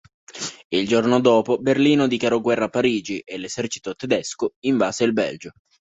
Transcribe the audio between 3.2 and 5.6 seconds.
l'esercito tedesco invase il Belgio.